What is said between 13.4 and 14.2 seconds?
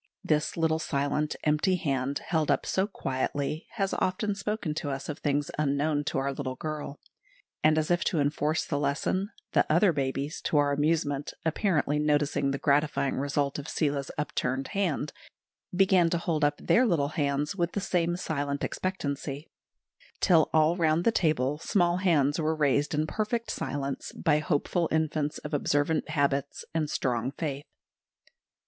of Seela's